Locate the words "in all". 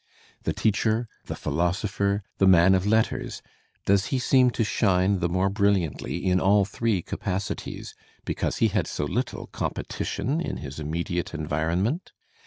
6.23-6.65